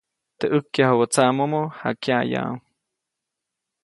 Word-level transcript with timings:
Teʼ 0.39 0.49
ʼäjkyajubä 0.53 1.05
tsaʼmomo, 1.13 1.61
jakyaʼyaʼuŋ. 1.79 2.57